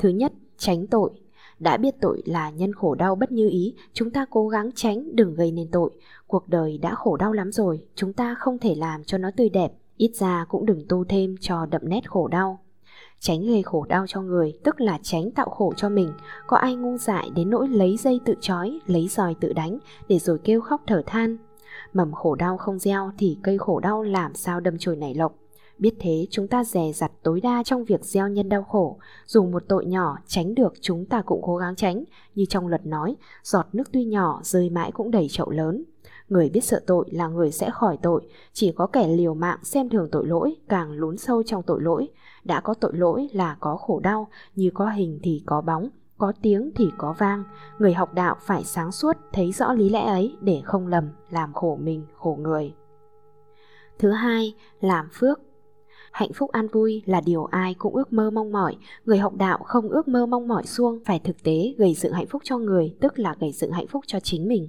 Thứ 0.00 0.08
nhất, 0.08 0.32
tránh 0.58 0.86
tội. 0.86 1.10
Đã 1.58 1.76
biết 1.76 1.94
tội 2.00 2.22
là 2.26 2.50
nhân 2.50 2.72
khổ 2.72 2.94
đau 2.94 3.14
bất 3.14 3.32
như 3.32 3.48
ý, 3.48 3.74
chúng 3.92 4.10
ta 4.10 4.26
cố 4.30 4.48
gắng 4.48 4.70
tránh 4.74 5.16
đừng 5.16 5.34
gây 5.34 5.52
nên 5.52 5.68
tội. 5.70 5.90
Cuộc 6.26 6.48
đời 6.48 6.78
đã 6.78 6.94
khổ 6.94 7.16
đau 7.16 7.32
lắm 7.32 7.52
rồi, 7.52 7.80
chúng 7.94 8.12
ta 8.12 8.34
không 8.38 8.58
thể 8.58 8.74
làm 8.74 9.04
cho 9.04 9.18
nó 9.18 9.30
tươi 9.36 9.48
đẹp, 9.48 9.72
ít 9.96 10.10
ra 10.14 10.44
cũng 10.48 10.66
đừng 10.66 10.84
tu 10.88 11.04
thêm 11.04 11.36
cho 11.40 11.66
đậm 11.66 11.80
nét 11.84 12.10
khổ 12.10 12.28
đau. 12.28 12.58
Tránh 13.18 13.46
gây 13.46 13.62
khổ 13.62 13.86
đau 13.88 14.04
cho 14.08 14.22
người 14.22 14.58
tức 14.64 14.80
là 14.80 14.98
tránh 15.02 15.30
tạo 15.30 15.48
khổ 15.50 15.72
cho 15.76 15.88
mình. 15.88 16.12
Có 16.46 16.56
ai 16.56 16.74
ngu 16.74 16.98
dại 16.98 17.30
đến 17.34 17.50
nỗi 17.50 17.68
lấy 17.68 17.96
dây 17.96 18.20
tự 18.24 18.34
trói, 18.40 18.80
lấy 18.86 19.08
roi 19.08 19.34
tự 19.34 19.52
đánh 19.52 19.78
để 20.08 20.18
rồi 20.18 20.38
kêu 20.44 20.60
khóc 20.60 20.82
thở 20.86 21.02
than. 21.06 21.36
Mầm 21.92 22.12
khổ 22.12 22.34
đau 22.34 22.56
không 22.56 22.78
gieo 22.78 23.12
thì 23.18 23.38
cây 23.42 23.58
khổ 23.58 23.80
đau 23.80 24.02
làm 24.02 24.34
sao 24.34 24.60
đâm 24.60 24.78
chồi 24.78 24.96
nảy 24.96 25.14
lộc. 25.14 25.39
Biết 25.80 25.94
thế 25.98 26.26
chúng 26.30 26.48
ta 26.48 26.64
dè 26.64 26.92
dặt 26.92 27.12
tối 27.22 27.40
đa 27.40 27.62
trong 27.62 27.84
việc 27.84 28.04
gieo 28.04 28.28
nhân 28.28 28.48
đau 28.48 28.62
khổ. 28.62 28.98
Dù 29.26 29.46
một 29.46 29.62
tội 29.68 29.86
nhỏ 29.86 30.16
tránh 30.26 30.54
được 30.54 30.72
chúng 30.80 31.06
ta 31.06 31.22
cũng 31.22 31.40
cố 31.42 31.56
gắng 31.56 31.76
tránh. 31.76 32.04
Như 32.34 32.44
trong 32.44 32.66
luật 32.66 32.86
nói, 32.86 33.16
giọt 33.42 33.66
nước 33.72 33.92
tuy 33.92 34.04
nhỏ 34.04 34.40
rơi 34.42 34.70
mãi 34.70 34.92
cũng 34.92 35.10
đầy 35.10 35.28
chậu 35.30 35.50
lớn. 35.50 35.84
Người 36.28 36.50
biết 36.50 36.64
sợ 36.64 36.80
tội 36.86 37.04
là 37.10 37.28
người 37.28 37.50
sẽ 37.50 37.70
khỏi 37.70 37.96
tội. 38.02 38.28
Chỉ 38.52 38.72
có 38.72 38.86
kẻ 38.86 39.08
liều 39.08 39.34
mạng 39.34 39.58
xem 39.62 39.88
thường 39.88 40.08
tội 40.12 40.26
lỗi 40.26 40.56
càng 40.68 40.92
lún 40.92 41.16
sâu 41.16 41.42
trong 41.42 41.62
tội 41.62 41.82
lỗi. 41.82 42.08
Đã 42.44 42.60
có 42.60 42.74
tội 42.74 42.92
lỗi 42.94 43.28
là 43.32 43.56
có 43.60 43.76
khổ 43.76 44.00
đau 44.00 44.28
Như 44.54 44.70
có 44.74 44.88
hình 44.88 45.20
thì 45.22 45.42
có 45.46 45.60
bóng 45.60 45.88
có 46.18 46.32
tiếng 46.42 46.70
thì 46.76 46.90
có 46.98 47.14
vang. 47.18 47.44
Người 47.78 47.94
học 47.94 48.14
đạo 48.14 48.36
phải 48.40 48.64
sáng 48.64 48.92
suốt 48.92 49.16
thấy 49.32 49.52
rõ 49.52 49.72
lý 49.72 49.88
lẽ 49.88 50.06
ấy 50.06 50.36
để 50.40 50.60
không 50.64 50.86
lầm 50.86 51.08
làm 51.30 51.52
khổ 51.52 51.78
mình 51.82 52.06
khổ 52.14 52.38
người. 52.40 52.74
Thứ 53.98 54.10
hai, 54.10 54.54
làm 54.80 55.08
phước. 55.12 55.40
Hạnh 56.10 56.32
phúc 56.32 56.50
an 56.50 56.68
vui 56.68 57.02
là 57.06 57.20
điều 57.20 57.44
ai 57.44 57.74
cũng 57.74 57.94
ước 57.94 58.12
mơ 58.12 58.30
mong 58.30 58.52
mỏi, 58.52 58.76
người 59.04 59.18
học 59.18 59.34
đạo 59.36 59.58
không 59.64 59.88
ước 59.88 60.08
mơ 60.08 60.26
mong 60.26 60.48
mỏi 60.48 60.62
xuông 60.66 60.98
phải 61.04 61.18
thực 61.18 61.42
tế 61.42 61.74
gây 61.78 61.94
dựng 61.94 62.12
hạnh 62.12 62.26
phúc 62.26 62.42
cho 62.44 62.58
người, 62.58 62.94
tức 63.00 63.18
là 63.18 63.34
gây 63.40 63.52
dựng 63.52 63.72
hạnh 63.72 63.86
phúc 63.86 64.04
cho 64.06 64.20
chính 64.20 64.48
mình. 64.48 64.68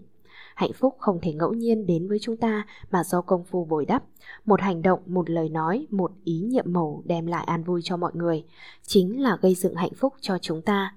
Hạnh 0.55 0.73
phúc 0.73 0.95
không 0.99 1.19
thể 1.21 1.33
ngẫu 1.33 1.53
nhiên 1.53 1.85
đến 1.85 2.07
với 2.07 2.19
chúng 2.21 2.37
ta 2.37 2.65
mà 2.91 3.03
do 3.03 3.21
công 3.21 3.43
phu 3.43 3.65
bồi 3.65 3.85
đắp. 3.85 4.03
Một 4.45 4.61
hành 4.61 4.81
động, 4.81 4.99
một 5.05 5.29
lời 5.29 5.49
nói, 5.49 5.87
một 5.89 6.11
ý 6.23 6.39
nhiệm 6.39 6.65
màu 6.67 7.01
đem 7.05 7.27
lại 7.27 7.43
an 7.45 7.63
vui 7.63 7.81
cho 7.83 7.97
mọi 7.97 8.11
người, 8.15 8.43
chính 8.81 9.21
là 9.21 9.37
gây 9.41 9.55
dựng 9.55 9.75
hạnh 9.75 9.93
phúc 9.97 10.13
cho 10.21 10.37
chúng 10.37 10.61
ta. 10.61 10.95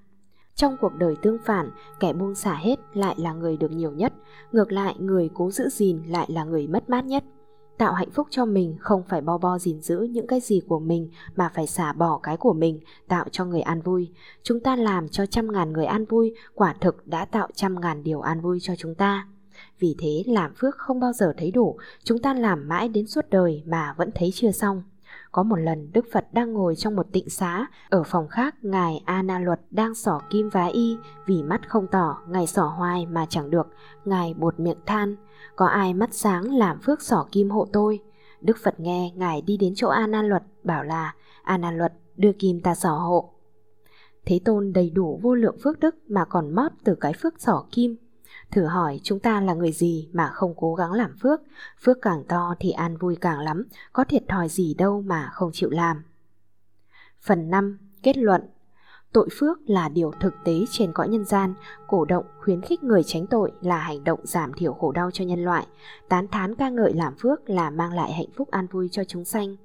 Trong 0.54 0.76
cuộc 0.80 0.92
đời 0.98 1.16
tương 1.22 1.38
phản, 1.44 1.70
kẻ 2.00 2.12
buông 2.12 2.34
xả 2.34 2.54
hết 2.54 2.76
lại 2.94 3.14
là 3.18 3.32
người 3.32 3.56
được 3.56 3.72
nhiều 3.72 3.90
nhất, 3.90 4.12
ngược 4.52 4.72
lại 4.72 4.94
người 4.98 5.30
cố 5.34 5.50
giữ 5.50 5.68
gìn 5.68 6.02
lại 6.08 6.26
là 6.30 6.44
người 6.44 6.66
mất 6.66 6.90
mát 6.90 7.04
nhất. 7.04 7.24
Tạo 7.78 7.92
hạnh 7.92 8.10
phúc 8.10 8.26
cho 8.30 8.44
mình 8.44 8.76
không 8.80 9.02
phải 9.08 9.20
bo 9.20 9.38
bo 9.38 9.58
gìn 9.58 9.80
giữ 9.80 10.00
những 10.10 10.26
cái 10.26 10.40
gì 10.40 10.60
của 10.68 10.78
mình 10.78 11.10
mà 11.36 11.50
phải 11.54 11.66
xả 11.66 11.92
bỏ 11.92 12.18
cái 12.22 12.36
của 12.36 12.52
mình, 12.52 12.80
tạo 13.08 13.24
cho 13.30 13.44
người 13.44 13.60
an 13.60 13.80
vui. 13.80 14.10
Chúng 14.42 14.60
ta 14.60 14.76
làm 14.76 15.08
cho 15.08 15.26
trăm 15.26 15.52
ngàn 15.52 15.72
người 15.72 15.86
an 15.86 16.04
vui, 16.04 16.34
quả 16.54 16.74
thực 16.80 17.06
đã 17.06 17.24
tạo 17.24 17.48
trăm 17.54 17.80
ngàn 17.80 18.02
điều 18.02 18.20
an 18.20 18.40
vui 18.40 18.58
cho 18.62 18.76
chúng 18.76 18.94
ta. 18.94 19.28
Vì 19.78 19.96
thế 19.98 20.22
làm 20.26 20.54
phước 20.54 20.76
không 20.76 21.00
bao 21.00 21.12
giờ 21.12 21.34
thấy 21.36 21.50
đủ, 21.50 21.76
chúng 22.04 22.18
ta 22.18 22.34
làm 22.34 22.68
mãi 22.68 22.88
đến 22.88 23.06
suốt 23.06 23.30
đời 23.30 23.62
mà 23.66 23.94
vẫn 23.96 24.10
thấy 24.14 24.30
chưa 24.34 24.50
xong. 24.50 24.82
Có 25.34 25.42
một 25.42 25.56
lần 25.56 25.92
Đức 25.92 26.06
Phật 26.12 26.26
đang 26.32 26.52
ngồi 26.52 26.76
trong 26.76 26.96
một 26.96 27.06
tịnh 27.12 27.30
xá, 27.30 27.66
ở 27.88 28.02
phòng 28.02 28.28
khác 28.28 28.54
Ngài 28.62 29.02
A 29.04 29.22
Na 29.22 29.38
Luật 29.38 29.60
đang 29.70 29.94
xỏ 29.94 30.20
kim 30.30 30.48
vá 30.48 30.64
y, 30.64 30.96
vì 31.26 31.42
mắt 31.42 31.68
không 31.68 31.86
tỏ, 31.86 32.18
Ngài 32.28 32.46
xỏ 32.46 32.66
hoài 32.66 33.06
mà 33.06 33.26
chẳng 33.28 33.50
được, 33.50 33.66
Ngài 34.04 34.34
buột 34.34 34.60
miệng 34.60 34.78
than, 34.86 35.16
có 35.56 35.66
ai 35.66 35.94
mắt 35.94 36.14
sáng 36.14 36.54
làm 36.54 36.80
phước 36.80 37.02
xỏ 37.02 37.26
kim 37.32 37.50
hộ 37.50 37.66
tôi. 37.72 38.00
Đức 38.40 38.56
Phật 38.64 38.80
nghe 38.80 39.12
Ngài 39.16 39.42
đi 39.42 39.56
đến 39.56 39.72
chỗ 39.76 39.88
A 39.88 40.06
Na 40.06 40.22
Luật, 40.22 40.42
bảo 40.64 40.84
là 40.84 41.14
A 41.42 41.58
Na 41.58 41.70
Luật 41.70 41.92
đưa 42.16 42.32
kim 42.32 42.60
ta 42.60 42.74
xỏ 42.74 42.92
hộ. 42.92 43.30
Thế 44.26 44.40
Tôn 44.44 44.72
đầy 44.72 44.90
đủ 44.90 45.20
vô 45.22 45.34
lượng 45.34 45.56
phước 45.62 45.80
đức 45.80 45.96
mà 46.08 46.24
còn 46.24 46.54
mót 46.54 46.72
từ 46.84 46.94
cái 46.94 47.12
phước 47.12 47.40
xỏ 47.40 47.64
kim 47.70 47.96
Thử 48.50 48.64
hỏi 48.64 49.00
chúng 49.02 49.20
ta 49.20 49.40
là 49.40 49.54
người 49.54 49.72
gì 49.72 50.08
mà 50.12 50.28
không 50.28 50.54
cố 50.56 50.74
gắng 50.74 50.92
làm 50.92 51.16
phước, 51.22 51.40
phước 51.80 51.98
càng 52.02 52.24
to 52.28 52.54
thì 52.60 52.70
an 52.70 52.96
vui 52.96 53.16
càng 53.20 53.38
lắm, 53.38 53.64
có 53.92 54.04
thiệt 54.04 54.22
thòi 54.28 54.48
gì 54.48 54.74
đâu 54.74 55.02
mà 55.02 55.30
không 55.32 55.50
chịu 55.52 55.70
làm. 55.70 56.02
Phần 57.20 57.50
5. 57.50 57.78
Kết 58.02 58.16
luận 58.16 58.42
Tội 59.14 59.28
phước 59.32 59.58
là 59.66 59.88
điều 59.88 60.12
thực 60.20 60.34
tế 60.44 60.52
trên 60.70 60.92
cõi 60.92 61.08
nhân 61.08 61.24
gian, 61.24 61.54
cổ 61.86 62.04
động 62.04 62.24
khuyến 62.40 62.60
khích 62.60 62.82
người 62.82 63.02
tránh 63.02 63.26
tội 63.26 63.52
là 63.60 63.78
hành 63.78 64.04
động 64.04 64.20
giảm 64.22 64.52
thiểu 64.52 64.72
khổ 64.72 64.92
đau 64.92 65.10
cho 65.10 65.24
nhân 65.24 65.44
loại, 65.44 65.66
tán 66.08 66.28
thán 66.28 66.54
ca 66.54 66.68
ngợi 66.68 66.92
làm 66.94 67.14
phước 67.16 67.50
là 67.50 67.70
mang 67.70 67.92
lại 67.92 68.12
hạnh 68.12 68.30
phúc 68.36 68.50
an 68.50 68.66
vui 68.66 68.88
cho 68.92 69.04
chúng 69.04 69.24
sanh. 69.24 69.56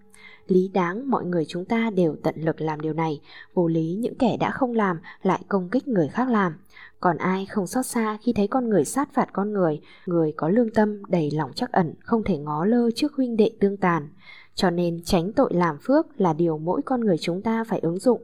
Lý 0.48 0.68
đáng 0.74 1.10
mọi 1.10 1.26
người 1.26 1.46
chúng 1.46 1.66
ta 1.66 1.90
đều 1.90 2.16
tận 2.24 2.36
lực 2.38 2.62
làm 2.62 2.82
điều 2.82 2.94
này, 2.94 3.22
vô 3.54 3.68
lý 3.68 3.94
những 4.00 4.16
kẻ 4.16 4.38
đã 4.40 4.52
không 4.52 4.74
làm 4.74 5.00
lại 5.22 5.42
công 5.48 5.70
kích 5.70 5.88
người 5.88 6.08
khác 6.08 6.30
làm. 6.30 6.54
Còn 7.00 7.18
ai 7.18 7.46
không 7.46 7.68
xót 7.68 7.86
xa 7.86 8.18
khi 8.22 8.34
thấy 8.34 8.48
con 8.48 8.70
người 8.70 8.86
sát 8.86 9.14
phạt 9.14 9.30
con 9.34 9.54
người, 9.54 9.82
người 10.06 10.34
có 10.38 10.50
lương 10.50 10.70
tâm 10.70 11.02
đầy 11.08 11.32
lòng 11.32 11.52
chắc 11.56 11.72
ẩn 11.72 11.94
không 12.00 12.24
thể 12.24 12.38
ngó 12.38 12.66
lơ 12.66 12.92
trước 12.96 13.14
huynh 13.16 13.38
đệ 13.38 13.52
tương 13.60 13.78
tàn. 13.78 14.10
Cho 14.56 14.70
nên 14.70 15.04
tránh 15.04 15.34
tội 15.34 15.54
làm 15.54 15.78
phước 15.78 16.22
là 16.22 16.34
điều 16.34 16.58
mỗi 16.58 16.82
con 16.82 17.02
người 17.02 17.18
chúng 17.18 17.42
ta 17.42 17.64
phải 17.64 17.80
ứng 17.80 18.00
dụng. 18.00 18.24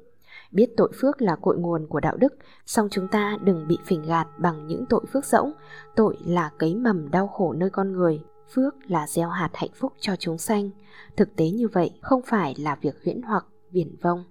Biết 0.51 0.69
tội 0.77 0.91
phước 1.01 1.21
là 1.21 1.35
cội 1.35 1.57
nguồn 1.57 1.87
của 1.87 1.99
đạo 1.99 2.17
đức, 2.17 2.33
song 2.65 2.87
chúng 2.91 3.07
ta 3.07 3.37
đừng 3.43 3.67
bị 3.67 3.77
phỉnh 3.85 4.01
gạt 4.01 4.27
bằng 4.37 4.67
những 4.67 4.85
tội 4.89 5.01
phước 5.13 5.25
rỗng. 5.25 5.51
Tội 5.95 6.17
là 6.25 6.51
cấy 6.57 6.75
mầm 6.75 7.11
đau 7.11 7.27
khổ 7.27 7.53
nơi 7.53 7.69
con 7.69 7.93
người, 7.93 8.19
phước 8.53 8.75
là 8.87 9.07
gieo 9.07 9.29
hạt 9.29 9.49
hạnh 9.53 9.69
phúc 9.75 9.93
cho 9.99 10.15
chúng 10.15 10.37
sanh. 10.37 10.69
Thực 11.15 11.35
tế 11.35 11.49
như 11.49 11.67
vậy 11.67 11.91
không 12.01 12.21
phải 12.25 12.55
là 12.57 12.75
việc 12.75 12.95
huyễn 13.03 13.21
hoặc, 13.21 13.45
viển 13.71 13.95
vông. 14.01 14.23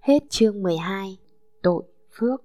Hết 0.00 0.22
chương 0.30 0.62
12 0.62 1.18
Tội, 1.62 1.84
phước 2.18 2.42